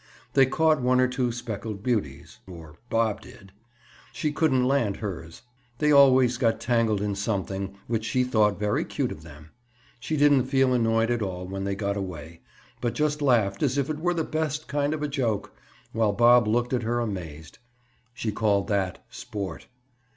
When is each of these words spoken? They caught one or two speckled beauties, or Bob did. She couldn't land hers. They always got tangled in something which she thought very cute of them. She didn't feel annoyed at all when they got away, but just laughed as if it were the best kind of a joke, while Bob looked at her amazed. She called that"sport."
They 0.33 0.47
caught 0.47 0.81
one 0.81 0.99
or 0.99 1.07
two 1.07 1.31
speckled 1.31 1.83
beauties, 1.83 2.39
or 2.47 2.79
Bob 2.89 3.21
did. 3.21 3.51
She 4.11 4.31
couldn't 4.31 4.67
land 4.67 4.97
hers. 4.97 5.43
They 5.77 5.91
always 5.91 6.37
got 6.37 6.59
tangled 6.59 7.03
in 7.03 7.13
something 7.13 7.77
which 7.85 8.03
she 8.03 8.23
thought 8.23 8.57
very 8.59 8.83
cute 8.83 9.11
of 9.11 9.21
them. 9.21 9.51
She 9.99 10.17
didn't 10.17 10.45
feel 10.45 10.73
annoyed 10.73 11.11
at 11.11 11.21
all 11.21 11.45
when 11.45 11.65
they 11.65 11.75
got 11.75 11.97
away, 11.97 12.41
but 12.81 12.95
just 12.95 13.21
laughed 13.21 13.61
as 13.61 13.77
if 13.77 13.91
it 13.91 13.99
were 13.99 14.15
the 14.15 14.23
best 14.23 14.67
kind 14.67 14.95
of 14.95 15.03
a 15.03 15.07
joke, 15.07 15.55
while 15.91 16.13
Bob 16.13 16.47
looked 16.47 16.73
at 16.73 16.81
her 16.81 16.97
amazed. 16.99 17.59
She 18.15 18.31
called 18.31 18.69
that"sport." 18.69 19.67